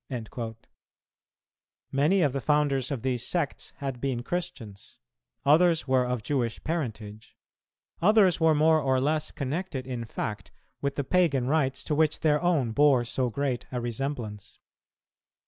"[221:1] 0.09 0.55
Many 1.91 2.21
of 2.23 2.33
the 2.33 2.41
founders 2.41 2.89
of 2.89 3.03
these 3.03 3.23
sects 3.27 3.71
had 3.77 4.01
been 4.01 4.23
Christians; 4.23 4.97
others 5.45 5.87
were 5.87 6.05
of 6.07 6.23
Jewish 6.23 6.63
parentage; 6.63 7.37
others 8.01 8.39
were 8.39 8.55
more 8.55 8.81
or 8.81 8.99
less 8.99 9.29
connected 9.29 9.85
in 9.85 10.03
fact 10.05 10.49
with 10.81 10.95
the 10.95 11.03
Pagan 11.03 11.45
rites 11.45 11.83
to 11.83 11.93
which 11.93 12.21
their 12.21 12.41
own 12.41 12.71
bore 12.71 13.05
so 13.05 13.29
great 13.29 13.67
a 13.71 13.79
resemblance. 13.79 14.57